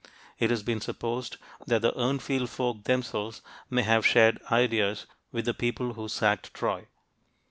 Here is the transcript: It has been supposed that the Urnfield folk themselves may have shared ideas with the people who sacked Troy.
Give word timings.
It 0.39 0.49
has 0.49 0.63
been 0.63 0.81
supposed 0.81 1.37
that 1.67 1.83
the 1.83 1.93
Urnfield 1.93 2.49
folk 2.49 2.85
themselves 2.85 3.43
may 3.69 3.83
have 3.83 4.03
shared 4.03 4.41
ideas 4.49 5.05
with 5.31 5.45
the 5.45 5.53
people 5.53 5.93
who 5.93 6.07
sacked 6.07 6.55
Troy. 6.55 6.87